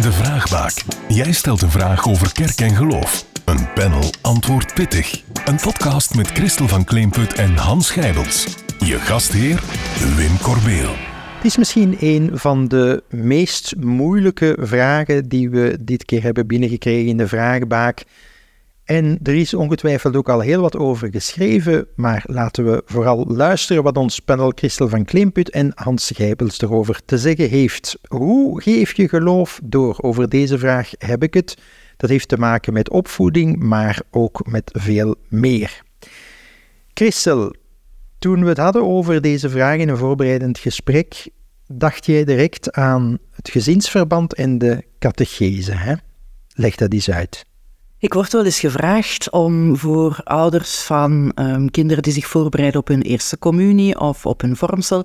De 0.00 0.12
Vraagbaak. 0.12 0.82
Jij 1.08 1.32
stelt 1.32 1.62
een 1.62 1.70
vraag 1.70 2.08
over 2.08 2.32
kerk 2.32 2.60
en 2.60 2.76
geloof. 2.76 3.26
Een 3.44 3.72
panel 3.74 4.10
antwoordt 4.20 4.74
pittig. 4.74 5.22
Een 5.44 5.56
podcast 5.56 6.14
met 6.14 6.26
Christel 6.26 6.68
van 6.68 6.84
Kleemput 6.84 7.34
en 7.34 7.56
Hans 7.56 7.90
Gijbels. 7.90 8.46
Je 8.78 8.98
gastheer 8.98 9.62
Wim 10.16 10.38
Corbeel. 10.38 10.90
Het 11.36 11.44
is 11.44 11.56
misschien 11.56 11.96
een 12.00 12.30
van 12.32 12.68
de 12.68 13.02
meest 13.08 13.74
moeilijke 13.76 14.56
vragen 14.60 15.28
die 15.28 15.50
we 15.50 15.78
dit 15.80 16.04
keer 16.04 16.22
hebben 16.22 16.46
binnengekregen 16.46 17.08
in 17.08 17.16
de 17.16 17.28
Vraagbaak. 17.28 18.04
En 18.84 19.18
er 19.22 19.34
is 19.34 19.54
ongetwijfeld 19.54 20.16
ook 20.16 20.28
al 20.28 20.40
heel 20.40 20.60
wat 20.60 20.76
over 20.76 21.08
geschreven, 21.10 21.86
maar 21.96 22.24
laten 22.26 22.64
we 22.64 22.82
vooral 22.84 23.24
luisteren 23.26 23.82
wat 23.82 23.96
ons 23.96 24.20
panel 24.20 24.52
Christel 24.54 24.88
van 24.88 25.04
Klimput 25.04 25.50
en 25.50 25.72
Hans 25.74 26.10
Gijbels 26.14 26.60
erover 26.60 27.00
te 27.04 27.18
zeggen 27.18 27.48
heeft. 27.48 27.98
Hoe 28.08 28.62
geef 28.62 28.96
je 28.96 29.08
geloof 29.08 29.60
door? 29.62 29.98
Over 30.00 30.28
deze 30.28 30.58
vraag 30.58 30.90
heb 30.98 31.22
ik 31.22 31.34
het. 31.34 31.56
Dat 31.96 32.10
heeft 32.10 32.28
te 32.28 32.38
maken 32.38 32.72
met 32.72 32.90
opvoeding, 32.90 33.62
maar 33.62 34.02
ook 34.10 34.46
met 34.46 34.70
veel 34.72 35.14
meer. 35.28 35.82
Christel, 36.94 37.54
toen 38.18 38.42
we 38.42 38.48
het 38.48 38.58
hadden 38.58 38.84
over 38.84 39.20
deze 39.20 39.48
vraag 39.48 39.78
in 39.78 39.88
een 39.88 39.96
voorbereidend 39.96 40.58
gesprek, 40.58 41.28
dacht 41.66 42.06
jij 42.06 42.24
direct 42.24 42.72
aan 42.72 43.18
het 43.30 43.50
gezinsverband 43.50 44.34
en 44.34 44.58
de 44.58 44.84
catechese. 44.98 45.72
Hè? 45.72 45.94
Leg 46.54 46.74
dat 46.74 46.92
eens 46.92 47.10
uit. 47.10 47.44
Ik 48.04 48.14
word 48.14 48.32
wel 48.32 48.44
eens 48.44 48.60
gevraagd 48.60 49.30
om 49.30 49.76
voor 49.76 50.20
ouders 50.24 50.82
van 50.82 51.32
um, 51.34 51.70
kinderen 51.70 52.02
die 52.02 52.12
zich 52.12 52.26
voorbereiden 52.26 52.80
op 52.80 52.88
hun 52.88 53.02
eerste 53.02 53.38
communie 53.38 54.00
of 54.00 54.26
op 54.26 54.40
hun 54.40 54.56
vormsel, 54.56 55.04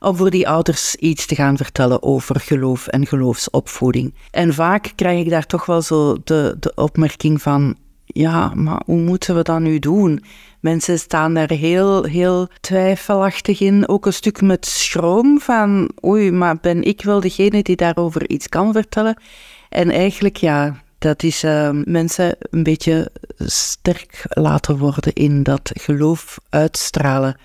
om 0.00 0.16
voor 0.16 0.30
die 0.30 0.48
ouders 0.48 0.94
iets 0.94 1.26
te 1.26 1.34
gaan 1.34 1.56
vertellen 1.56 2.02
over 2.02 2.40
geloof 2.40 2.86
en 2.86 3.06
geloofsopvoeding. 3.06 4.14
En 4.30 4.54
vaak 4.54 4.92
krijg 4.94 5.20
ik 5.20 5.30
daar 5.30 5.46
toch 5.46 5.66
wel 5.66 5.82
zo 5.82 6.16
de, 6.24 6.56
de 6.60 6.72
opmerking 6.74 7.42
van, 7.42 7.76
ja, 8.04 8.52
maar 8.54 8.82
hoe 8.84 9.00
moeten 9.00 9.36
we 9.36 9.42
dat 9.42 9.60
nu 9.60 9.78
doen? 9.78 10.24
Mensen 10.60 10.98
staan 10.98 11.34
daar 11.34 11.50
heel, 11.50 12.04
heel 12.04 12.48
twijfelachtig 12.60 13.60
in, 13.60 13.88
ook 13.88 14.06
een 14.06 14.12
stuk 14.12 14.40
met 14.40 14.66
schroom 14.66 15.40
van, 15.40 15.90
oei, 16.04 16.30
maar 16.30 16.56
ben 16.60 16.82
ik 16.82 17.02
wel 17.02 17.20
degene 17.20 17.62
die 17.62 17.76
daarover 17.76 18.28
iets 18.28 18.48
kan 18.48 18.72
vertellen? 18.72 19.20
En 19.68 19.90
eigenlijk, 19.90 20.36
ja, 20.36 20.76
dat 21.00 21.22
is 21.22 21.44
uh, 21.44 21.70
mensen 21.84 22.36
een 22.40 22.62
beetje 22.62 23.10
sterk 23.38 24.24
laten 24.28 24.78
worden 24.78 25.12
in 25.12 25.42
dat 25.42 25.70
geloof 25.74 26.38
uitstralen. 26.48 27.36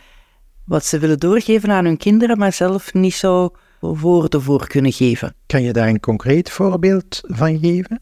Wat 0.66 0.86
ze 0.86 1.00
willen 1.00 1.20
doorgeven 1.20 1.72
aan 1.72 1.86
hun 1.86 1.98
kinderen, 1.98 2.38
maar 2.38 2.54
zelf 2.54 2.94
niet 2.94 3.14
zo 3.14 3.56
woorden 3.80 4.42
voor 4.42 4.68
kunnen 4.68 4.92
geven. 4.92 5.36
Kan 5.46 5.62
je 5.62 5.74
daar 5.74 5.88
een 5.88 6.00
concreet 6.00 6.52
voorbeeld 6.52 7.22
van 7.24 7.60
geven? 7.60 8.00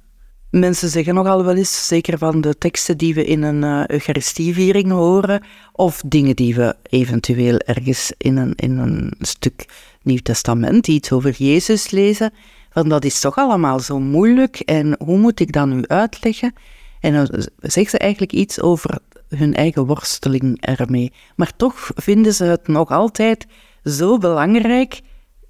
Mensen 0.50 0.90
zeggen 0.90 1.14
nogal 1.14 1.44
wel 1.44 1.56
eens, 1.56 1.88
zeker 1.88 2.18
van 2.18 2.42
de 2.42 2.58
teksten 2.58 2.98
die 2.98 3.14
we 3.14 3.26
in 3.26 3.44
een 3.44 3.64
uh, 3.64 3.88
Eucharistieviering 3.88 4.92
horen, 4.92 5.44
of 5.72 6.02
dingen 6.06 6.36
die 6.36 6.56
we 6.56 6.76
eventueel 6.84 7.58
ergens 7.58 8.14
in 8.18 8.38
een, 8.38 8.54
in 8.56 8.78
een 8.78 9.14
stuk 9.20 9.66
Nieuw 10.02 10.20
Testament, 10.24 10.88
iets 10.88 11.12
over 11.12 11.32
Jezus 11.38 11.90
lezen, 11.90 12.34
van 12.74 12.90
dat 12.90 13.06
is 13.06 13.20
toch 13.20 13.38
allemaal 13.38 13.80
zo 13.80 14.00
moeilijk 14.00 14.60
en 14.60 14.96
hoe 15.04 15.18
moet 15.18 15.40
ik 15.40 15.52
dat 15.52 15.68
nu 15.68 15.88
uitleggen? 15.88 16.54
En 17.00 17.14
dan 17.14 17.28
zegt 17.58 17.90
ze 17.90 17.98
eigenlijk 17.98 18.32
iets 18.34 18.62
over 18.62 19.00
hun 19.28 19.54
eigen 19.54 19.86
worsteling 19.86 20.62
ermee. 20.62 21.12
Maar 21.36 21.56
toch 21.56 21.92
vinden 21.96 22.34
ze 22.34 22.44
het 22.44 22.68
nog 22.68 22.90
altijd 22.90 23.46
zo 23.84 24.18
belangrijk 24.18 25.02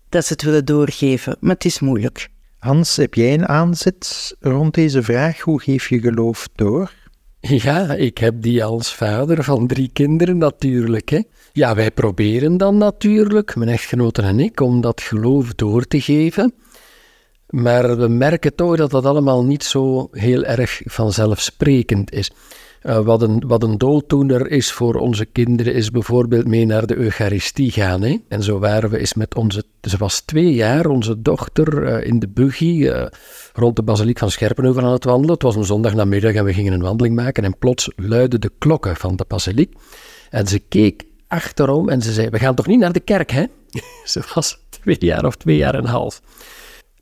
dat 0.09 0.25
ze 0.25 0.33
het 0.33 0.41
willen 0.41 0.65
doorgeven. 0.65 1.37
Maar 1.39 1.53
het 1.53 1.65
is 1.65 1.79
moeilijk. 1.79 2.29
Hans, 2.57 2.95
heb 2.95 3.13
jij 3.13 3.33
een 3.33 3.47
aanzet 3.47 4.35
rond 4.39 4.73
deze 4.73 5.03
vraag? 5.03 5.39
Hoe 5.39 5.61
geef 5.61 5.89
je 5.89 5.99
geloof 5.99 6.47
door? 6.55 6.91
Ja, 7.39 7.93
ik 7.93 8.17
heb 8.17 8.41
die 8.41 8.63
als 8.63 8.95
vader 8.95 9.43
van 9.43 9.67
drie 9.67 9.89
kinderen 9.93 10.37
natuurlijk. 10.37 11.09
Hè. 11.09 11.21
Ja, 11.51 11.75
wij 11.75 11.91
proberen 11.91 12.57
dan 12.57 12.77
natuurlijk, 12.77 13.55
mijn 13.55 13.69
echtgenoten 13.69 14.23
en 14.23 14.39
ik, 14.39 14.59
om 14.59 14.81
dat 14.81 15.01
geloof 15.01 15.53
door 15.53 15.85
te 15.85 16.01
geven. 16.01 16.53
Maar 17.53 17.97
we 17.97 18.07
merken 18.07 18.55
toch 18.55 18.75
dat 18.75 18.91
dat 18.91 19.05
allemaal 19.05 19.43
niet 19.43 19.63
zo 19.63 20.07
heel 20.11 20.43
erg 20.43 20.81
vanzelfsprekend 20.85 22.11
is. 22.11 22.31
Uh, 22.83 22.99
wat, 22.99 23.21
een, 23.21 23.43
wat 23.47 23.63
een 23.63 24.47
is 24.47 24.71
voor 24.71 24.95
onze 24.95 25.25
kinderen, 25.25 25.73
is 25.73 25.91
bijvoorbeeld 25.91 26.47
mee 26.47 26.65
naar 26.65 26.85
de 26.85 26.95
Eucharistie 26.95 27.71
gaan. 27.71 28.01
Hè? 28.01 28.17
En 28.27 28.43
zo 28.43 28.59
waren 28.59 28.89
we 28.89 28.97
eens 28.97 29.13
met 29.13 29.35
onze, 29.35 29.63
ze 29.81 29.97
was 29.97 30.21
twee 30.21 30.53
jaar, 30.53 30.85
onze 30.85 31.21
dochter 31.21 31.83
uh, 31.83 32.07
in 32.07 32.19
de 32.19 32.27
buggy 32.27 32.65
uh, 32.65 33.05
rond 33.53 33.75
de 33.75 33.83
basiliek 33.83 34.19
van 34.19 34.31
Scherpenheuvel 34.31 34.83
aan 34.83 34.91
het 34.91 35.03
wandelen. 35.03 35.33
Het 35.33 35.43
was 35.43 35.55
een 35.55 35.63
zondagnamiddag 35.63 36.33
en 36.33 36.45
we 36.45 36.53
gingen 36.53 36.73
een 36.73 36.81
wandeling 36.81 37.15
maken 37.15 37.43
en 37.43 37.57
plots 37.57 37.91
luidden 37.95 38.41
de 38.41 38.51
klokken 38.57 38.95
van 38.95 39.15
de 39.15 39.25
basiliek. 39.27 39.73
En 40.29 40.47
ze 40.47 40.59
keek 40.59 41.03
achterom 41.27 41.89
en 41.89 42.01
ze 42.01 42.13
zei, 42.13 42.29
we 42.29 42.39
gaan 42.39 42.55
toch 42.55 42.67
niet 42.67 42.79
naar 42.79 42.93
de 42.93 42.99
kerk, 42.99 43.31
hè? 43.31 43.43
ze 44.05 44.21
was 44.33 44.57
twee 44.69 44.97
jaar 44.99 45.25
of 45.25 45.35
twee 45.35 45.57
jaar 45.57 45.73
en 45.73 45.79
een 45.79 45.85
half. 45.85 46.21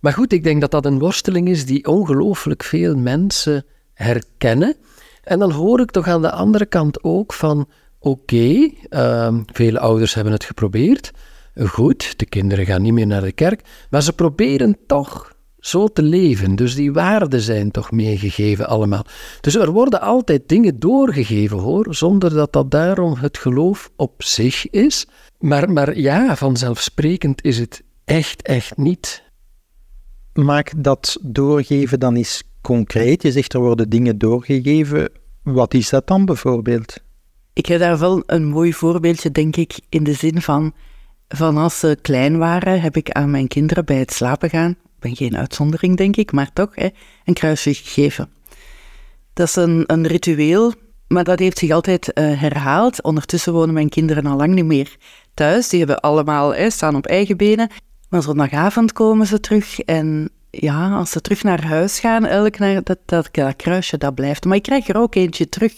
Maar 0.01 0.13
goed, 0.13 0.34
ik 0.34 0.44
denk 0.44 0.62
dat 0.62 0.72
dat 0.72 0.85
een 0.85 1.00
worsteling 1.00 1.47
is 1.50 1.66
die 1.66 1.88
ongelooflijk 1.88 2.63
veel 2.63 2.95
mensen 2.95 3.66
herkennen. 3.94 4.75
En 5.23 5.39
dan 5.39 5.51
hoor 5.51 5.79
ik 5.79 5.91
toch 5.91 6.07
aan 6.07 6.22
de 6.22 6.31
andere 6.31 6.66
kant 6.66 7.03
ook 7.03 7.34
van: 7.34 7.69
oké, 8.00 8.69
uh, 8.89 9.35
vele 9.45 9.79
ouders 9.79 10.13
hebben 10.13 10.34
het 10.34 10.44
geprobeerd. 10.44 11.12
Goed, 11.56 12.19
de 12.19 12.25
kinderen 12.25 12.66
gaan 12.66 12.81
niet 12.81 12.94
meer 12.94 13.07
naar 13.07 13.22
de 13.22 13.31
kerk, 13.31 13.62
maar 13.89 14.03
ze 14.03 14.13
proberen 14.13 14.78
toch 14.88 15.34
zo 15.59 15.88
te 15.88 16.01
leven. 16.01 16.56
Dus 16.56 16.75
die 16.75 16.94
waarden 16.94 17.41
zijn 17.41 17.72
toch 17.72 17.91
meegegeven 17.91 18.68
allemaal. 18.68 19.06
Dus 19.41 19.56
er 19.56 19.72
worden 19.72 20.01
altijd 20.01 20.50
dingen 20.50 20.79
doorgegeven 20.79 21.57
hoor, 21.57 21.95
zonder 21.95 22.33
dat 22.33 22.53
dat 22.53 22.72
daarom 22.72 23.16
het 23.16 23.38
geloof 23.38 23.91
op 23.95 24.23
zich 24.23 24.69
is. 24.69 25.07
Maar, 25.39 25.72
maar 25.72 25.97
ja, 25.97 26.35
vanzelfsprekend 26.35 27.44
is 27.44 27.59
het 27.59 27.83
echt, 28.06 28.41
echt 28.41 28.78
niet 28.78 29.23
maak 30.34 30.72
dat 30.78 31.18
doorgeven 31.22 32.00
dan 32.00 32.16
eens 32.16 32.44
concreet. 32.62 33.24
Je 33.24 33.31
zegt 33.31 33.53
er 33.53 33.59
worden 33.59 33.90
dingen 33.90 34.18
doorgegeven. 34.18 35.09
Wat 35.44 35.74
is 35.74 35.90
dat 35.90 36.08
dan 36.08 36.25
bijvoorbeeld? 36.25 36.97
Ik 37.53 37.66
heb 37.66 37.80
daar 37.80 38.00
wel 38.00 38.24
een 38.25 38.47
mooi 38.47 38.74
voorbeeldje, 38.74 39.31
denk 39.31 39.56
ik, 39.56 39.80
in 39.90 40.03
de 40.03 40.14
zin 40.14 40.42
van, 40.42 40.74
van 41.28 41.58
als 41.58 41.80
ze 41.80 41.97
klein 42.02 42.38
waren, 42.38 42.81
heb 42.81 42.96
ik 42.96 43.12
aan 43.12 43.31
mijn 43.31 43.47
kinderen 43.47 43.86
bij 43.86 43.97
het 43.97 44.14
slapen 44.14 44.50
gaan, 44.50 44.75
ben 45.00 45.16
geen 45.16 45.38
uitzondering 45.38 45.97
denk 45.97 46.16
ik, 46.16 46.31
maar 46.31 46.53
toch, 46.53 46.69
hè, 46.75 46.88
een 47.25 47.34
kruisje 47.34 47.74
gegeven. 47.74 48.30
Dat 49.34 49.48
is 49.48 49.56
een, 49.56 49.84
een 49.88 50.08
ritueel, 50.08 50.74
maar 51.08 51.24
dat 51.24 51.40
heeft 51.40 51.58
zich 51.58 51.72
altijd 51.72 52.12
uh, 52.13 52.42
herhaald. 52.42 53.03
Ondertussen 53.03 53.53
wonen 53.53 53.74
mijn 53.74 53.90
kinderen 53.90 54.25
al 54.25 54.38
lang 54.38 54.53
niet 54.53 54.66
meer 54.66 54.96
thuis. 55.34 55.69
Die 55.69 55.80
hebben 55.80 56.00
allemaal, 56.00 56.56
hè, 56.56 56.69
staan 56.69 56.96
op 56.96 57.06
eigen 57.06 57.38
benen. 57.38 57.69
Maar 58.11 58.22
zondagavond 58.22 58.94
komen 58.94 59.27
ze 59.27 59.39
terug 59.39 59.79
en 59.79 60.29
ja, 60.49 60.91
als 60.91 61.11
ze 61.11 61.22
terug 61.22 61.44
naar 61.44 61.66
huis 61.66 61.99
gaan, 61.99 62.25
elk 62.25 62.57
naar 62.57 62.83
dat, 62.83 62.97
dat, 63.05 63.29
dat 63.31 63.55
kruisje, 63.55 63.97
dat 63.97 64.16
blijft. 64.16 64.45
Maar 64.45 64.55
ik 64.55 64.63
krijg 64.63 64.88
er 64.88 64.97
ook 64.97 65.16
eentje 65.16 65.49
terug. 65.49 65.73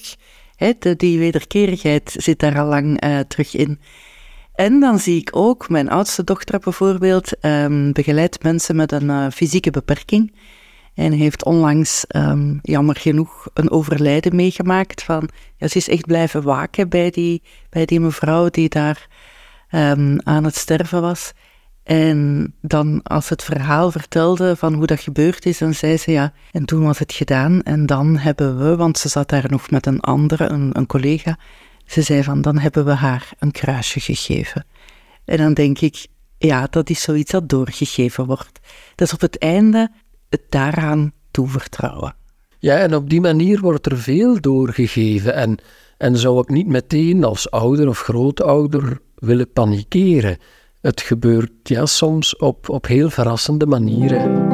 Hè, 0.55 0.71
de, 0.79 0.95
die 0.95 1.19
wederkerigheid 1.19 2.15
zit 2.17 2.39
daar 2.39 2.59
al 2.59 2.67
lang 2.67 3.05
uh, 3.05 3.19
terug 3.19 3.55
in. 3.55 3.79
En 4.55 4.79
dan 4.79 4.99
zie 4.99 5.19
ik 5.19 5.29
ook, 5.31 5.69
mijn 5.69 5.89
oudste 5.89 6.23
dochter 6.23 6.59
bijvoorbeeld, 6.59 7.45
um, 7.45 7.91
begeleidt 7.91 8.43
mensen 8.43 8.75
met 8.75 8.91
een 8.91 9.09
uh, 9.09 9.27
fysieke 9.29 9.71
beperking. 9.71 10.35
En 10.93 11.11
heeft 11.11 11.45
onlangs, 11.45 12.05
um, 12.15 12.59
jammer 12.61 12.95
genoeg, 12.95 13.47
een 13.53 13.71
overlijden 13.71 14.35
meegemaakt. 14.35 15.03
Van, 15.03 15.29
ja, 15.57 15.67
ze 15.67 15.77
is 15.77 15.89
echt 15.89 16.05
blijven 16.05 16.43
waken 16.43 16.89
bij 16.89 17.09
die, 17.09 17.41
bij 17.69 17.85
die 17.85 17.99
mevrouw 17.99 18.49
die 18.49 18.69
daar 18.69 19.07
um, 19.71 20.19
aan 20.23 20.43
het 20.43 20.55
sterven 20.55 21.01
was. 21.01 21.33
En 21.83 22.53
dan 22.61 23.03
als 23.03 23.29
het 23.29 23.43
verhaal 23.43 23.91
vertelde 23.91 24.55
van 24.55 24.73
hoe 24.73 24.85
dat 24.85 24.99
gebeurd 24.99 25.45
is, 25.45 25.57
dan 25.57 25.73
zei 25.73 25.97
ze 25.97 26.11
ja, 26.11 26.33
en 26.51 26.65
toen 26.65 26.83
was 26.83 26.99
het 26.99 27.13
gedaan. 27.13 27.61
En 27.61 27.85
dan 27.85 28.17
hebben 28.17 28.57
we, 28.57 28.75
want 28.75 28.97
ze 28.97 29.09
zat 29.09 29.29
daar 29.29 29.45
nog 29.49 29.69
met 29.69 29.85
een 29.85 29.99
andere, 29.99 30.49
een, 30.49 30.69
een 30.73 30.85
collega, 30.85 31.37
ze 31.85 32.01
zei 32.01 32.23
van 32.23 32.41
dan 32.41 32.57
hebben 32.57 32.85
we 32.85 32.91
haar 32.91 33.31
een 33.39 33.51
kruisje 33.51 33.99
gegeven. 33.99 34.65
En 35.25 35.37
dan 35.37 35.53
denk 35.53 35.79
ik, 35.79 36.07
ja, 36.37 36.67
dat 36.69 36.89
is 36.89 37.01
zoiets 37.01 37.31
dat 37.31 37.49
doorgegeven 37.49 38.25
wordt. 38.25 38.59
Dat 38.95 39.07
is 39.07 39.13
op 39.13 39.21
het 39.21 39.37
einde 39.37 39.91
het 40.29 40.41
daaraan 40.49 41.11
toevertrouwen. 41.31 42.15
Ja, 42.59 42.77
en 42.77 42.95
op 42.95 43.09
die 43.09 43.21
manier 43.21 43.59
wordt 43.59 43.85
er 43.85 43.97
veel 43.97 44.41
doorgegeven. 44.41 45.33
En, 45.33 45.57
en 45.97 46.17
zou 46.17 46.39
ik 46.39 46.49
niet 46.49 46.67
meteen 46.67 47.23
als 47.23 47.51
ouder 47.51 47.87
of 47.87 47.99
grootouder 47.99 48.99
willen 49.15 49.51
panikeren. 49.51 50.37
Het 50.83 51.01
gebeurt 51.01 51.51
ja, 51.63 51.85
soms 51.85 52.35
op, 52.35 52.69
op 52.69 52.87
heel 52.87 53.09
verrassende 53.09 53.65
manieren. 53.65 54.52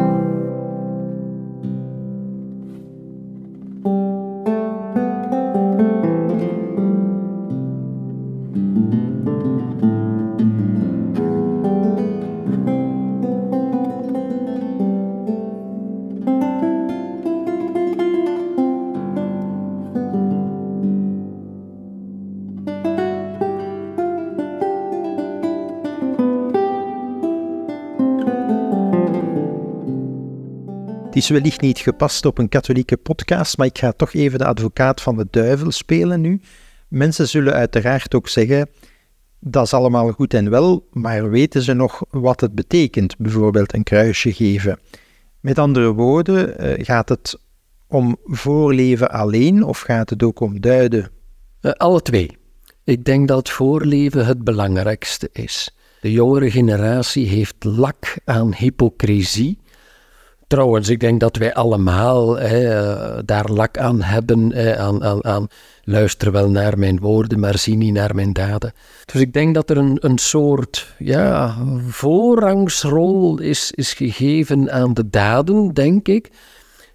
Is 31.20 31.30
wellicht 31.30 31.62
niet 31.62 31.80
gepast 31.80 32.26
op 32.26 32.38
een 32.38 32.50
katholieke 32.50 32.98
podcast, 32.98 33.58
maar 33.58 33.68
ik 33.68 33.78
ga 33.78 33.92
toch 33.92 34.14
even 34.14 34.40
de 34.40 34.46
advocaat 34.46 35.02
van 35.02 35.18
de 35.18 35.28
duivel 35.30 35.72
spelen 35.72 36.22
nu. 36.22 36.42
Mensen 36.88 37.28
zullen 37.28 37.54
uiteraard 37.54 38.16
ook 38.16 38.28
zeggen: 38.28 38.70
dat 39.40 39.66
is 39.66 39.74
allemaal 39.74 40.12
goed 40.12 40.34
en 40.34 40.50
wel, 40.50 40.88
maar 40.92 41.30
weten 41.30 41.62
ze 41.62 41.74
nog 41.74 42.04
wat 42.10 42.42
het 42.42 42.56
betekent, 42.56 43.18
bijvoorbeeld 43.18 43.74
een 43.74 43.84
kruisje 43.84 44.34
geven? 44.34 44.80
Met 45.40 45.58
andere 45.58 45.94
woorden, 45.94 46.58
eh, 46.58 46.86
gaat 46.86 47.10
het 47.10 47.40
om 47.88 48.18
voorleven 48.24 49.12
alleen 49.12 49.64
of 49.64 49.80
gaat 49.80 50.10
het 50.10 50.24
ook 50.24 50.40
om 50.40 50.62
duiden? 50.62 51.12
Uh, 51.62 51.72
alle 51.72 52.02
twee. 52.02 52.38
Ik 52.84 53.06
denk 53.06 53.28
dat 53.28 53.50
voorleven 53.50 54.26
het 54.26 54.44
belangrijkste 54.44 55.30
is. 55.32 55.76
De 56.02 56.12
jongere 56.12 56.52
generatie 56.52 57.28
heeft 57.28 57.64
lak 57.64 58.18
aan 58.26 58.54
hypocrisie. 58.54 59.58
Trouwens, 60.50 60.90
ik 60.90 61.00
denk 61.00 61.20
dat 61.20 61.36
wij 61.36 61.54
allemaal 61.54 62.38
hè, 62.38 62.80
eh, 62.80 63.20
daar 63.26 63.50
lak 63.50 63.78
aan 63.78 64.02
hebben, 64.02 64.54
hè, 64.54 64.78
aan, 64.78 65.24
aan, 65.26 65.48
luister 65.84 66.32
wel 66.32 66.50
naar 66.50 66.78
mijn 66.78 67.00
woorden, 67.00 67.40
maar 67.40 67.58
zie 67.58 67.76
niet 67.76 67.94
naar 67.94 68.16
mijn 68.16 68.34
daden. 68.34 68.74
Dus 69.06 69.22
ik 69.22 69.34
denk 69.34 69.56
dat 69.56 69.70
er 69.70 69.78
een, 69.78 69.98
een 70.00 70.18
soort 70.18 70.94
ja, 70.98 71.56
voorrangsrol 71.88 73.40
is, 73.40 73.72
is 73.72 73.94
gegeven 73.94 74.72
aan 74.72 74.94
de 74.94 75.10
daden, 75.10 75.74
denk 75.74 76.08
ik. 76.08 76.32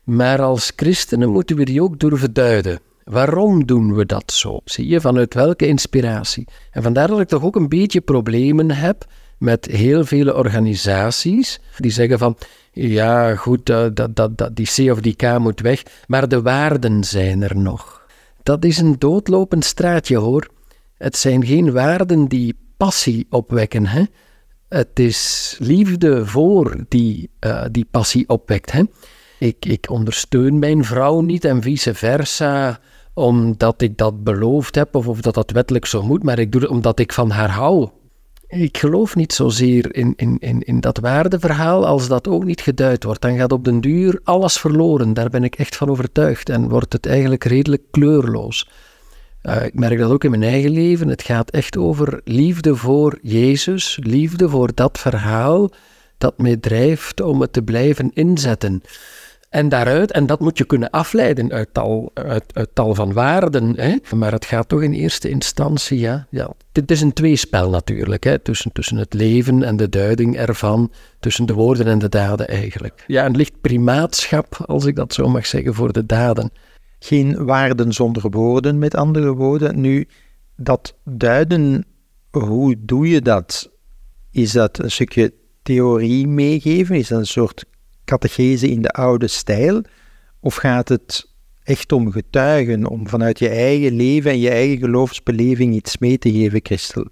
Maar 0.05 0.43
als 0.43 0.73
christenen 0.77 1.31
moeten 1.31 1.57
we 1.57 1.65
die 1.65 1.83
ook 1.83 1.99
durven 1.99 2.33
duiden. 2.33 2.81
Waarom 3.05 3.67
doen 3.67 3.95
we 3.95 4.07
dat 4.07 4.33
zo? 4.33 4.61
Zie 4.65 4.87
je, 4.89 5.01
vanuit 5.01 5.35
welke 5.35 5.67
inspiratie? 5.67 6.47
En 6.71 6.83
vandaar 6.83 7.09
dat 7.09 7.21
ik 7.21 7.29
toch 7.29 7.45
ook 7.45 7.57
een 7.57 7.69
beetje 7.69 8.01
problemen 8.01 8.71
heb 8.71 9.07
met 9.39 9.67
heel 9.67 10.05
vele 10.05 10.35
organisaties 10.35 11.61
die 11.79 11.91
zeggen 11.91 12.19
van 12.19 12.37
ja, 12.73 13.37
goed, 13.37 13.71
uh, 13.71 13.87
dat, 13.95 14.17
dat, 14.17 14.39
dat, 14.39 14.57
die 14.57 14.67
C 14.67 14.91
of 14.91 15.01
die 15.01 15.15
K 15.15 15.39
moet 15.39 15.61
weg, 15.61 15.83
maar 16.07 16.29
de 16.29 16.43
waarden 16.43 17.05
zijn 17.05 17.43
er 17.43 17.57
nog. 17.57 18.07
Dat 18.43 18.65
is 18.65 18.79
een 18.79 18.99
doodlopend 18.99 19.65
straatje 19.65 20.17
hoor. 20.17 20.49
Het 20.97 21.17
zijn 21.17 21.47
geen 21.47 21.73
waarden 21.73 22.29
die 22.29 22.57
passie 22.77 23.27
opwekken. 23.31 23.87
Hè? 23.87 24.05
Het 24.69 24.99
is 24.99 25.57
liefde 25.59 26.27
voor 26.27 26.85
die, 26.89 27.31
uh, 27.41 27.65
die 27.71 27.87
passie 27.91 28.29
opwekt. 28.29 28.73
Hè? 28.73 28.83
Ik, 29.39 29.67
ik 29.67 29.91
ondersteun 29.91 30.59
mijn 30.59 30.85
vrouw 30.85 31.21
niet 31.21 31.45
en 31.45 31.63
vice 31.63 31.95
versa 31.95 32.81
omdat 33.15 33.83
ik 33.83 33.97
dat 33.97 34.25
beloofd 34.25 34.75
heb 34.75 34.95
of, 34.95 35.07
of 35.09 35.21
dat 35.21 35.35
dat 35.35 35.51
wettelijk 35.51 35.87
zo 35.87 36.03
moet, 36.03 36.23
maar 36.23 36.39
ik 36.39 36.53
doe 36.53 36.61
het 36.61 36.71
omdat 36.71 36.99
ik 36.99 37.13
van 37.13 37.31
haar 37.31 37.51
hou. 37.51 37.89
Ik 38.55 38.79
geloof 38.79 39.17
niet 39.17 39.33
zozeer 39.33 39.95
in, 39.95 40.13
in, 40.17 40.37
in, 40.39 40.63
in 40.63 40.81
dat 40.81 40.99
waardeverhaal 40.99 41.87
als 41.87 42.09
dat 42.09 42.29
ook 42.29 42.45
niet 42.45 42.61
geduid 42.61 43.05
wordt. 43.05 43.21
Dan 43.21 43.37
gaat 43.37 43.53
op 43.53 43.65
den 43.65 43.81
duur 43.81 44.21
alles 44.25 44.59
verloren. 44.59 45.15
Daar 45.15 45.31
ben 45.31 45.45
ik 45.45 45.55
echt 45.55 45.77
van 45.77 45.91
overtuigd. 45.91 46.49
En 46.49 46.69
wordt 46.69 46.93
het 46.93 47.07
eigenlijk 47.07 47.45
redelijk 47.45 47.83
kleurloos. 47.91 48.69
Uh, 49.43 49.65
ik 49.65 49.75
merk 49.75 49.99
dat 49.99 50.11
ook 50.11 50.25
in 50.25 50.31
mijn 50.31 50.43
eigen 50.43 50.71
leven. 50.71 51.09
Het 51.09 51.23
gaat 51.23 51.51
echt 51.51 51.77
over 51.77 52.21
liefde 52.25 52.77
voor 52.77 53.19
Jezus, 53.23 53.99
liefde 54.03 54.49
voor 54.49 54.71
dat 54.75 54.99
verhaal 54.99 55.71
dat 56.19 56.39
mij 56.39 56.57
drijft 56.57 57.21
om 57.21 57.41
het 57.41 57.53
te 57.53 57.63
blijven 57.63 58.11
inzetten. 58.13 58.83
En 59.55 59.69
daaruit, 59.69 60.13
en 60.13 60.27
dat 60.27 60.41
moet 60.41 60.59
je 60.59 60.65
kunnen 60.65 60.91
afleiden 60.91 61.53
uit 61.53 61.69
tal, 61.73 62.11
uit, 62.15 62.45
uit 62.53 62.69
tal 62.73 62.95
van 62.95 63.13
waarden. 63.13 63.81
Hè? 63.81 63.97
Maar 64.17 64.33
het 64.33 64.45
gaat 64.45 64.69
toch 64.69 64.83
in 64.83 64.93
eerste 64.93 65.29
instantie, 65.29 65.99
ja. 65.99 66.27
ja 66.31 66.53
dit 66.73 66.91
is 66.91 67.01
een 67.01 67.13
tweespel 67.13 67.71
natuurlijk, 67.71 68.25
hè? 68.25 68.39
Tussen, 68.39 68.73
tussen 68.73 68.97
het 68.97 69.13
leven 69.13 69.63
en 69.63 69.77
de 69.77 69.89
duiding 69.89 70.37
ervan, 70.37 70.93
tussen 71.21 71.47
de 71.47 71.53
woorden 71.53 71.87
en 71.87 71.99
de 71.99 72.09
daden 72.09 72.49
eigenlijk. 72.49 73.05
Ja, 73.07 73.27
een 73.27 73.37
licht 73.37 73.61
primaatschap, 73.61 74.65
als 74.67 74.85
ik 74.85 74.97
dat 74.97 75.15
zo 75.15 75.29
mag 75.29 75.47
zeggen, 75.47 75.75
voor 75.75 75.93
de 75.93 76.07
daden. 76.07 76.51
Geen 76.99 77.45
waarden 77.45 77.93
zonder 77.93 78.31
woorden, 78.31 78.79
met 78.79 78.97
andere 78.97 79.35
woorden. 79.35 79.81
Nu, 79.81 80.09
dat 80.57 80.95
duiden, 81.05 81.85
hoe 82.31 82.77
doe 82.79 83.09
je 83.09 83.23
dat? 83.23 83.71
Is 84.31 84.53
dat 84.53 84.79
een 84.79 84.91
stukje 84.91 85.33
theorie 85.63 86.27
meegeven? 86.27 86.97
Is 86.97 87.09
dat 87.09 87.19
een 87.19 87.27
soort 87.27 87.65
catechese 88.05 88.71
in 88.71 88.83
de 88.83 88.91
oude 88.91 89.27
stijl? 89.27 89.83
Of 90.41 90.55
gaat 90.55 90.89
het 90.89 91.29
echt 91.63 91.93
om 91.93 92.13
getuigen, 92.13 92.87
om 92.87 93.09
vanuit 93.09 93.39
je 93.39 93.49
eigen 93.49 93.93
leven 93.93 94.31
en 94.31 94.39
je 94.39 94.51
eigen 94.51 94.79
geloofsbeleving 94.79 95.75
iets 95.75 95.99
mee 95.99 96.19
te 96.19 96.33
geven, 96.33 96.61
Christel? 96.63 97.09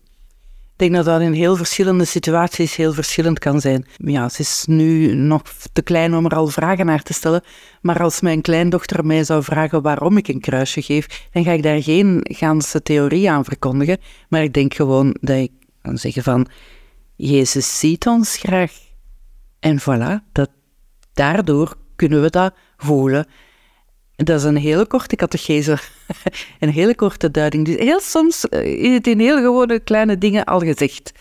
Ik 0.73 0.89
denk 0.89 1.05
dat 1.05 1.05
dat 1.05 1.21
in 1.21 1.33
heel 1.33 1.56
verschillende 1.56 2.05
situaties 2.05 2.77
heel 2.77 2.93
verschillend 2.93 3.39
kan 3.39 3.61
zijn. 3.61 3.87
Ja, 3.97 4.29
ze 4.29 4.41
is 4.41 4.65
nu 4.67 5.15
nog 5.15 5.43
te 5.73 5.83
klein 5.83 6.15
om 6.15 6.25
er 6.25 6.35
al 6.35 6.47
vragen 6.47 6.87
naar 6.87 7.03
te 7.03 7.12
stellen. 7.12 7.43
Maar 7.81 8.03
als 8.03 8.21
mijn 8.21 8.41
kleindochter 8.41 9.06
mij 9.06 9.25
zou 9.25 9.43
vragen 9.43 9.83
waarom 9.83 10.17
ik 10.17 10.29
een 10.29 10.41
kruisje 10.41 10.83
geef, 10.83 11.29
dan 11.33 11.45
ga 11.45 11.53
ik 11.53 11.62
daar 11.62 11.83
geen 11.83 12.21
ganse 12.23 12.83
theorie 12.83 13.31
aan 13.31 13.45
verkondigen. 13.45 13.99
Maar 14.29 14.43
ik 14.43 14.55
denk 14.55 14.75
gewoon 14.75 15.17
dat 15.21 15.37
ik 15.37 15.53
kan 15.83 15.99
zeggen 15.99 16.23
van, 16.23 16.47
Jezus 17.17 17.79
ziet 17.79 18.06
ons 18.06 18.37
graag. 18.37 18.73
En 19.59 19.81
voilà, 19.81 20.33
dat, 20.33 20.50
daardoor 21.14 21.75
kunnen 21.97 22.23
we 22.23 22.31
dat 22.31 22.55
voelen. 22.76 23.26
Dat 24.17 24.38
is 24.38 24.44
een 24.44 24.56
hele 24.56 24.87
korte 24.87 25.17
catechese, 25.17 25.79
een 26.61 26.69
hele 26.69 26.94
korte 26.94 27.31
duiding. 27.31 27.64
Dus 27.64 27.76
heel 27.76 28.00
soms 28.00 28.49
eh, 28.49 28.64
is 28.64 28.94
het 28.94 29.06
in 29.06 29.20
heel 29.20 29.37
gewone 29.37 29.81
kleine 29.81 30.19
dingen 30.19 30.44
al 30.44 30.61
gezegd. 30.61 31.12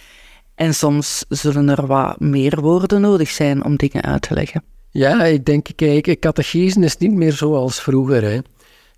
En 0.56 0.74
soms 0.74 1.26
zullen 1.30 1.70
er 1.70 1.88
wat 1.88 2.20
meer 2.20 2.62
woorden 2.62 3.02
nodig 3.02 3.30
zijn 3.30 3.66
om 3.66 3.76
dingen 3.76 4.02
uit 4.02 4.22
te 4.22 4.34
leggen. 4.34 4.64
Ja, 4.90 5.24
ik 5.24 5.46
denk, 5.46 5.68
kijk, 5.76 6.20
catechese 6.20 6.80
is 6.80 6.98
niet 6.98 7.12
meer 7.12 7.34
zoals 7.34 7.82
vroeger. 7.82 8.24
Hè. 8.24 8.40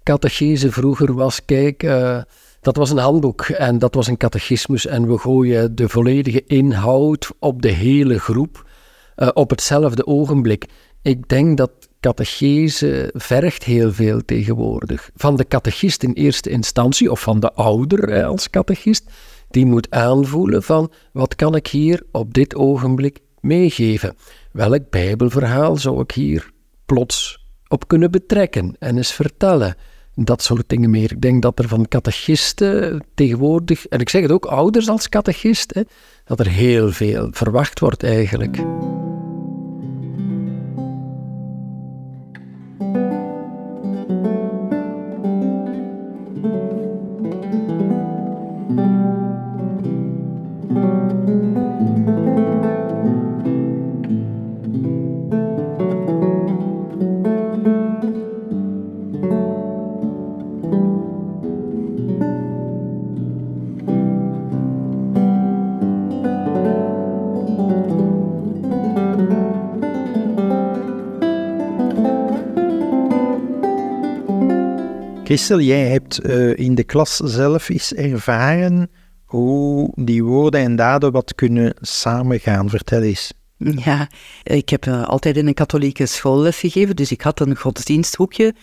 Catechese 0.04 0.72
vroeger 0.72 1.14
was, 1.14 1.46
kijk, 1.46 1.84
uh, 1.84 2.22
dat 2.62 2.76
was 2.76 2.90
een 2.90 2.98
handboek 2.98 3.42
en 3.42 3.80
dat 3.80 3.96
was 3.96 4.08
een 4.08 4.18
catechismus 4.18 4.86
en 4.86 5.08
we 5.08 5.18
gooien 5.18 5.76
de 5.76 5.90
volledige 5.90 6.44
inhoud 6.46 7.32
op 7.40 7.62
de 7.62 7.70
hele 7.70 8.20
groep 8.20 8.66
uh, 9.16 9.30
op 9.34 9.50
hetzelfde 9.50 10.08
ogenblik. 10.08 10.66
Ik 11.02 11.30
denk 11.30 11.58
dat 11.58 11.72
catechese 12.00 13.10
vergt 13.14 13.64
heel 13.64 13.94
veel 13.94 14.26
tegenwoordig. 14.26 15.10
Van 15.16 15.36
de 15.36 15.48
catechist 15.48 16.04
in 16.04 16.14
eerste 16.14 16.50
instantie, 16.50 17.12
of 17.12 17.22
van 17.22 17.40
de 17.40 17.54
ouder 17.54 18.24
als 18.26 18.50
catechist, 18.50 19.10
die 19.50 19.66
moet 19.66 19.92
aanvoelen 19.92 20.64
van 20.64 20.92
wat 21.12 21.36
kan 21.36 21.56
ik 21.56 21.68
hier 21.68 22.04
op 22.12 22.34
dit 22.34 22.56
ogenblik 22.56 23.20
meegeven? 23.40 24.16
Welk 24.52 24.90
bijbelverhaal 24.90 25.78
zou 25.78 26.02
ik 26.02 26.12
hier 26.12 26.52
plots 26.86 27.46
op 27.68 27.88
kunnen 27.88 28.12
betrekken 28.12 28.76
en 28.80 28.98
eens 28.98 29.14
vertellen? 29.14 29.76
Dat 30.16 30.42
soort 30.44 30.70
dingen 30.70 30.90
meer. 30.90 31.12
Ik 31.12 31.22
denk 31.22 31.42
dat 31.42 31.60
er 31.60 31.68
van 31.68 31.88
catechisten 31.88 33.04
tegenwoordig, 33.16 33.88
en 33.88 34.00
ik 34.00 34.10
zeg 34.10 34.22
het 34.22 34.32
ook 34.32 34.46
ouders 34.46 34.90
als 34.90 35.10
catechist, 35.10 35.74
hè, 35.74 35.82
dat 36.26 36.40
er 36.40 36.50
heel 36.50 36.92
veel 36.92 37.28
verwacht 37.32 37.80
wordt 37.80 38.04
eigenlijk. 38.04 38.58
Christel, 75.34 75.60
jij 75.60 75.88
hebt 75.88 76.26
uh, 76.26 76.58
in 76.58 76.76
de 76.76 76.84
klas 76.84 77.18
zelf 77.18 77.70
eens 77.70 77.94
ervaren 77.94 78.90
hoe 79.34 79.92
die 79.96 80.24
woorden 80.24 80.62
en 80.62 80.76
daden 80.76 81.12
wat 81.12 81.36
kunnen 81.36 81.74
samengaan. 81.82 82.70
Vertel 82.70 83.02
eens. 83.02 83.34
Ja, 83.58 84.08
ik 84.44 84.70
heb 84.70 84.86
uh, 84.86 85.04
altijd 85.04 85.38
in 85.38 85.48
een 85.48 85.54
katholieke 85.54 86.06
school 86.06 86.40
lesgegeven, 86.40 86.96
dus 86.96 87.12
ik 87.12 87.22
had 87.22 87.40
een 87.40 87.56
godsdiensthoekje, 87.56 88.54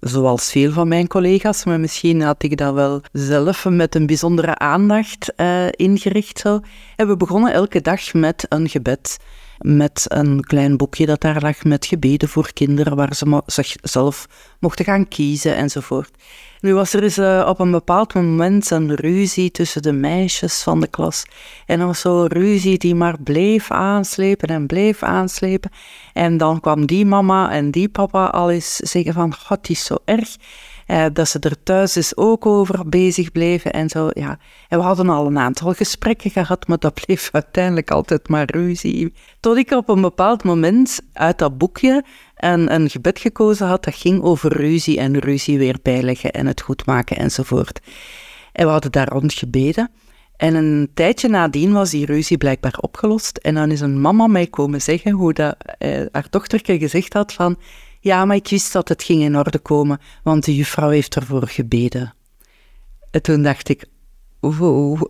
zoals 0.00 0.50
veel 0.50 0.72
van 0.72 0.88
mijn 0.88 1.06
collega's, 1.06 1.64
maar 1.64 1.80
misschien 1.80 2.20
had 2.20 2.42
ik 2.42 2.56
dat 2.56 2.74
wel 2.74 3.00
zelf 3.12 3.68
met 3.68 3.94
een 3.94 4.06
bijzondere 4.06 4.58
aandacht 4.58 5.32
uh, 5.36 5.66
ingericht. 5.70 6.38
Zo. 6.38 6.60
En 6.96 7.08
we 7.08 7.16
begonnen 7.16 7.52
elke 7.52 7.80
dag 7.80 8.12
met 8.12 8.46
een 8.48 8.68
gebed 8.68 9.16
met 9.62 10.04
een 10.08 10.44
klein 10.44 10.76
boekje 10.76 11.06
dat 11.06 11.20
daar 11.20 11.42
lag 11.42 11.64
met 11.64 11.86
gebeden 11.86 12.28
voor 12.28 12.52
kinderen, 12.52 12.96
waar 12.96 13.14
ze 13.14 13.42
zichzelf 13.46 14.26
mochten 14.60 14.84
gaan 14.84 15.08
kiezen 15.08 15.56
enzovoort. 15.56 16.10
Nu 16.60 16.74
was 16.74 16.92
er 16.92 17.02
eens 17.02 17.18
uh, 17.18 17.46
op 17.48 17.58
een 17.58 17.70
bepaald 17.70 18.14
moment 18.14 18.70
een 18.70 18.94
ruzie 18.94 19.50
tussen 19.50 19.82
de 19.82 19.92
meisjes 19.92 20.62
van 20.62 20.80
de 20.80 20.86
klas. 20.86 21.24
En 21.66 21.78
dat 21.78 21.86
was 21.86 22.00
zo'n 22.00 22.26
ruzie 22.26 22.78
die 22.78 22.94
maar 22.94 23.22
bleef 23.22 23.70
aanslepen 23.70 24.48
en 24.48 24.66
bleef 24.66 25.02
aanslepen. 25.02 25.70
En 26.12 26.36
dan 26.36 26.60
kwam 26.60 26.86
die 26.86 27.06
mama 27.06 27.50
en 27.50 27.70
die 27.70 27.88
papa 27.88 28.26
al 28.26 28.50
eens 28.50 28.76
zeggen 28.76 29.12
van, 29.12 29.34
god, 29.34 29.58
het 29.58 29.70
is 29.70 29.84
zo 29.84 29.96
erg. 30.04 30.36
Eh, 30.86 31.04
dat 31.12 31.28
ze 31.28 31.38
er 31.38 31.62
thuis 31.62 31.92
dus 31.92 32.16
ook 32.16 32.46
over 32.46 32.88
bezig 32.88 33.32
bleven 33.32 33.72
en 33.72 33.88
zo. 33.88 34.10
Ja. 34.12 34.38
En 34.68 34.78
we 34.78 34.84
hadden 34.84 35.08
al 35.08 35.26
een 35.26 35.38
aantal 35.38 35.72
gesprekken 35.72 36.30
gehad, 36.30 36.66
maar 36.66 36.78
dat 36.78 36.94
bleef 37.04 37.28
uiteindelijk 37.32 37.90
altijd 37.90 38.28
maar 38.28 38.50
ruzie. 38.50 39.12
Tot 39.40 39.56
ik 39.56 39.70
op 39.70 39.88
een 39.88 40.00
bepaald 40.00 40.44
moment 40.44 41.00
uit 41.12 41.38
dat 41.38 41.58
boekje 41.58 42.04
een, 42.36 42.74
een 42.74 42.90
gebed 42.90 43.18
gekozen 43.18 43.66
had 43.66 43.84
dat 43.84 43.94
ging 43.94 44.22
over 44.22 44.56
ruzie 44.56 44.98
en 44.98 45.18
ruzie 45.18 45.58
weer 45.58 45.78
bijleggen 45.82 46.30
en 46.30 46.46
het 46.46 46.60
goed 46.60 46.86
maken 46.86 47.16
enzovoort. 47.16 47.80
En 48.52 48.66
we 48.66 48.72
hadden 48.72 48.92
daar 48.92 49.08
rond 49.08 49.32
gebeden. 49.32 49.90
En 50.36 50.54
een 50.54 50.90
tijdje 50.94 51.28
nadien 51.28 51.72
was 51.72 51.90
die 51.90 52.06
ruzie 52.06 52.36
blijkbaar 52.36 52.78
opgelost. 52.80 53.36
En 53.36 53.54
dan 53.54 53.70
is 53.70 53.80
een 53.80 54.00
mama 54.00 54.26
mij 54.26 54.46
komen 54.46 54.82
zeggen 54.82 55.12
hoe 55.12 55.32
dat, 55.32 55.56
eh, 55.78 56.00
haar 56.12 56.26
dochterke 56.30 56.78
gezegd 56.78 57.12
had 57.12 57.32
van... 57.32 57.56
Ja, 58.02 58.24
maar 58.24 58.36
ik 58.36 58.48
wist 58.48 58.72
dat 58.72 58.88
het 58.88 59.02
ging 59.02 59.22
in 59.22 59.36
orde 59.36 59.58
komen, 59.58 60.00
want 60.22 60.44
de 60.44 60.56
juffrouw 60.56 60.88
heeft 60.88 61.16
ervoor 61.16 61.48
gebeden. 61.48 62.14
En 63.10 63.22
toen 63.22 63.42
dacht 63.42 63.68
ik, 63.68 63.84
wow, 64.40 65.02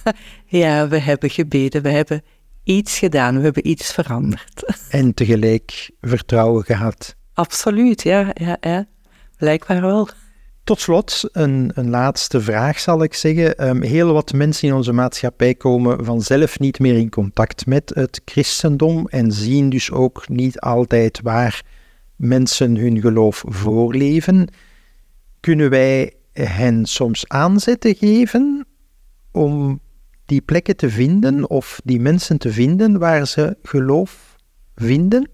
ja, 0.46 0.88
we 0.88 0.98
hebben 0.98 1.30
gebeden, 1.30 1.82
we 1.82 1.88
hebben 1.88 2.22
iets 2.64 2.98
gedaan, 2.98 3.36
we 3.36 3.42
hebben 3.42 3.68
iets 3.68 3.92
veranderd. 3.92 4.74
En 4.90 5.14
tegelijk 5.14 5.90
vertrouwen 6.00 6.64
gehad. 6.64 7.16
Absoluut, 7.32 8.02
ja, 8.02 8.30
ja, 8.34 8.56
ja. 8.60 8.86
blijkbaar 9.36 9.80
wel. 9.80 10.08
Tot 10.64 10.80
slot, 10.80 11.28
een, 11.32 11.70
een 11.74 11.90
laatste 11.90 12.40
vraag 12.40 12.80
zal 12.80 13.02
ik 13.02 13.14
zeggen. 13.14 13.68
Um, 13.68 13.82
heel 13.82 14.12
wat 14.12 14.32
mensen 14.32 14.68
in 14.68 14.74
onze 14.74 14.92
maatschappij 14.92 15.54
komen 15.54 16.04
vanzelf 16.04 16.58
niet 16.58 16.78
meer 16.78 16.96
in 16.96 17.10
contact 17.10 17.66
met 17.66 17.92
het 17.94 18.20
christendom 18.24 19.06
en 19.08 19.32
zien 19.32 19.70
dus 19.70 19.90
ook 19.90 20.28
niet 20.28 20.60
altijd 20.60 21.20
waar 21.22 21.62
mensen 22.16 22.76
hun 22.76 23.00
geloof 23.00 23.44
voorleven. 23.46 24.48
Kunnen 25.40 25.70
wij 25.70 26.12
hen 26.32 26.86
soms 26.86 27.28
aanzetten 27.28 27.94
geven 27.94 28.66
om 29.32 29.80
die 30.26 30.40
plekken 30.40 30.76
te 30.76 30.90
vinden 30.90 31.50
of 31.50 31.80
die 31.84 32.00
mensen 32.00 32.38
te 32.38 32.52
vinden 32.52 32.98
waar 32.98 33.26
ze 33.26 33.56
geloof 33.62 34.36
vinden? 34.74 35.30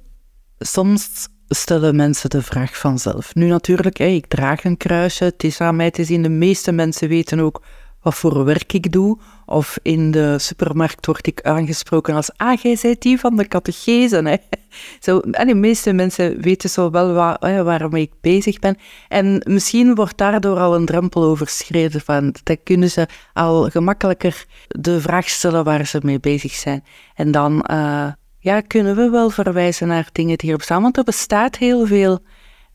Soms 0.58 1.28
stellen 1.49 1.96
mensen 1.96 2.30
de 2.30 2.42
vraag 2.42 2.78
vanzelf. 2.78 3.34
Nu 3.34 3.46
natuurlijk, 3.46 3.99
ik 3.99 4.26
draag 4.26 4.64
een 4.64 4.76
kruisje, 4.76 5.25
het 5.25 5.44
is 5.44 5.60
aan 5.60 5.76
mij 5.76 5.90
te 5.90 6.04
zien. 6.04 6.22
De 6.22 6.28
meeste 6.28 6.72
mensen 6.72 7.08
weten 7.08 7.40
ook 7.40 7.62
wat 8.02 8.14
voor 8.14 8.45
werk 8.45 8.73
ik 8.73 8.92
doe. 8.92 9.19
Of 9.47 9.78
in 9.83 10.11
de 10.11 10.38
supermarkt 10.38 11.07
word 11.07 11.26
ik 11.26 11.42
aangesproken 11.42 12.14
als, 12.14 12.30
ah, 12.37 12.61
jij 12.61 12.78
bent 12.83 13.02
die 13.02 13.19
van 13.19 13.37
de 13.37 13.49
catechese. 13.49 14.16
Hè? 14.16 14.37
Zo, 15.00 15.19
en 15.19 15.47
de 15.47 15.54
meeste 15.54 15.92
mensen 15.92 16.40
weten 16.40 16.71
zo 16.71 16.90
wel 16.90 17.12
waar, 17.12 17.37
hè, 17.40 17.62
waarmee 17.62 18.02
ik 18.02 18.12
bezig 18.21 18.59
ben. 18.59 18.76
En 19.09 19.42
misschien 19.49 19.95
wordt 19.95 20.16
daardoor 20.16 20.59
al 20.59 20.75
een 20.75 20.87
drempel 20.87 21.23
overschreden 21.23 22.00
van, 22.00 22.35
dan 22.42 22.57
kunnen 22.64 22.90
ze 22.90 23.09
al 23.33 23.71
gemakkelijker 23.71 24.45
de 24.69 25.00
vraag 25.00 25.28
stellen 25.28 25.64
waar 25.64 25.87
ze 25.87 26.00
mee 26.02 26.21
bezig 26.21 26.52
zijn. 26.52 26.85
En 27.14 27.30
dan 27.30 27.64
uh, 27.71 28.07
ja, 28.38 28.61
kunnen 28.61 28.97
we 28.97 29.11
wel 29.11 29.30
verwijzen 29.30 29.88
naar 29.88 30.09
dingen 30.12 30.38
die 30.38 30.49
erop 30.49 30.62
staan, 30.62 30.83
want 30.83 30.97
er 30.97 31.04
bestaat 31.04 31.57
heel 31.57 31.87
veel. 31.87 32.19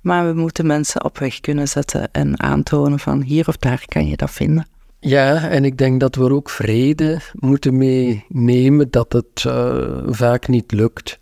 Maar 0.02 0.28
we 0.28 0.40
moeten 0.40 0.66
mensen 0.66 1.04
op 1.04 1.18
weg 1.18 1.40
kunnen 1.40 1.68
zetten 1.68 2.12
en 2.12 2.40
aantonen 2.40 3.00
van 3.00 3.22
hier 3.22 3.48
of 3.48 3.58
daar 3.58 3.84
kan 3.88 4.08
je 4.08 4.16
dat 4.16 4.32
vinden. 4.32 4.68
Ja, 5.08 5.50
en 5.50 5.66
ik 5.66 5.78
denk 5.78 6.00
dat 6.00 6.16
we 6.16 6.26
er 6.26 6.34
ook 6.34 6.50
vrede 6.50 7.20
moeten 7.34 7.78
meenemen 7.78 8.88
dat 8.90 9.14
het 9.14 9.44
uh, 9.48 9.88
vaak 10.06 10.48
niet 10.48 10.72
lukt. 10.72 11.20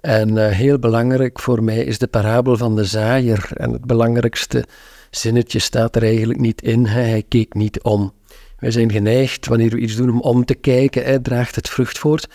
En 0.00 0.28
uh, 0.28 0.48
heel 0.48 0.78
belangrijk 0.78 1.40
voor 1.40 1.62
mij 1.62 1.84
is 1.84 1.98
de 1.98 2.06
parabel 2.06 2.56
van 2.56 2.76
de 2.76 2.84
zaaier. 2.84 3.50
En 3.54 3.72
het 3.72 3.84
belangrijkste 3.84 4.64
zinnetje 5.10 5.58
staat 5.58 5.96
er 5.96 6.02
eigenlijk 6.02 6.40
niet 6.40 6.62
in. 6.62 6.86
Hij 6.86 7.24
keek 7.28 7.54
niet 7.54 7.82
om. 7.82 8.12
Wij 8.58 8.70
zijn 8.70 8.92
geneigd, 8.92 9.46
wanneer 9.46 9.70
we 9.70 9.78
iets 9.78 9.96
doen, 9.96 10.10
om 10.10 10.20
om 10.20 10.44
te 10.44 10.54
kijken, 10.54 11.04
hè, 11.04 11.20
draagt 11.20 11.54
het 11.54 11.68
vrucht 11.68 11.98
voort. 11.98 12.28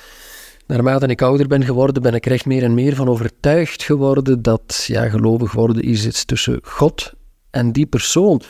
Naarmate 0.67 1.07
ik 1.07 1.21
ouder 1.21 1.47
ben 1.47 1.65
geworden, 1.65 2.01
ben 2.01 2.13
ik 2.13 2.25
er 2.25 2.31
echt 2.31 2.45
meer 2.45 2.63
en 2.63 2.73
meer 2.73 2.95
van 2.95 3.09
overtuigd 3.09 3.83
geworden 3.83 4.41
dat 4.41 4.83
ja, 4.87 5.09
gelovig 5.09 5.51
worden 5.51 5.83
is 5.83 6.05
iets 6.05 6.25
tussen 6.25 6.59
God 6.63 7.15
en 7.49 7.71
die 7.71 7.85
persoon. 7.85 8.41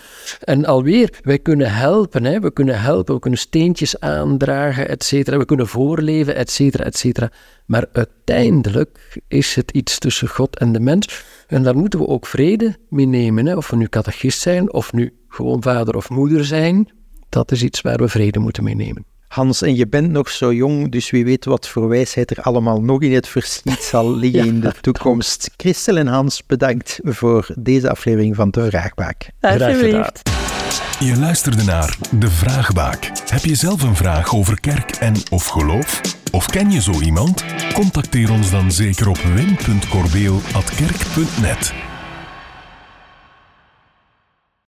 En 0.44 0.66
alweer, 0.66 1.20
wij 1.22 1.40
kunnen 1.40 1.74
helpen, 1.74 2.24
hè? 2.24 2.40
we 2.40 2.52
kunnen 2.54 2.82
helpen, 2.82 3.14
we 3.14 3.20
kunnen 3.20 3.40
steentjes 3.40 4.00
aandragen, 4.00 4.90
et 4.90 5.04
cetera, 5.04 5.38
we 5.38 5.46
kunnen 5.46 5.68
voorleven, 5.68 6.36
et 6.36 6.52
cetera, 6.52 6.84
et 6.84 6.98
cetera. 6.98 7.32
Maar 7.66 7.86
uiteindelijk 7.92 9.20
is 9.28 9.56
het 9.56 9.72
iets 9.72 10.00
tussen 10.00 10.28
God 10.28 10.58
en 10.58 10.72
de 10.72 10.80
mens. 10.80 11.24
En 11.48 11.64
daar 11.64 11.78
moeten 11.78 12.00
we 12.00 12.08
ook 12.08 12.26
vrede 12.26 12.76
mee 12.90 13.08
nemen. 13.08 13.46
Hè? 13.46 13.56
Of 13.56 13.70
we 13.70 13.76
nu 13.76 13.88
catechist 13.88 14.42
zijn, 14.42 14.74
of 14.74 14.94
nu 14.94 15.14
gewoon 15.28 15.62
vader 15.62 15.96
of 15.96 16.10
moeder 16.10 16.46
zijn, 16.46 16.92
dat 17.30 17.52
is 17.52 17.64
iets 17.64 17.82
waar 17.82 17.98
we 17.98 18.08
vrede 18.08 18.40
moeten 18.40 18.64
meenemen. 18.64 19.06
Hans, 19.28 19.62
en 19.62 19.76
je 19.76 19.88
bent 19.88 20.12
nog 20.12 20.30
zo 20.30 20.54
jong, 20.54 20.92
dus 20.92 21.10
wie 21.10 21.26
weet 21.26 21.46
wat 21.46 21.68
voor 21.68 21.88
wijsheid 21.88 22.32
er 22.32 22.42
allemaal 22.42 22.82
nog 22.82 23.02
in 23.02 23.14
het 23.14 23.28
verschiet 23.28 23.84
zal 23.84 24.16
liggen 24.18 24.46
in 24.46 24.60
de 24.60 24.74
toekomst. 24.82 25.50
Christel 25.58 25.98
en 25.98 26.08
Hans, 26.08 26.46
bedankt 26.46 27.00
voor 27.04 27.48
deze 27.56 27.90
aflevering 27.90 28.36
van 28.36 28.50
De 28.50 28.70
Vraagbaak. 28.70 29.30
Graag 29.42 29.80
gedaan. 29.80 30.12
Je 31.00 31.18
luisterde 31.18 31.64
naar 31.64 31.98
De 32.12 32.30
Vraagbaak. 32.30 33.12
Heb 33.30 33.46
je 33.46 33.56
zelf 33.56 33.82
een 33.82 33.96
vraag 33.96 34.36
over 34.36 34.60
kerk 34.60 34.92
en 34.92 35.16
of 35.30 35.48
geloof? 35.48 36.02
Of 36.32 36.46
ken 36.46 36.72
je 36.72 36.82
zo 36.82 37.02
iemand? 37.02 37.44
Contacteer 37.74 38.32
ons 38.32 38.52
dan 38.52 38.72
zeker 38.72 39.10
op 39.10 39.18
wim.corbeel.kerk.net. 39.18 41.87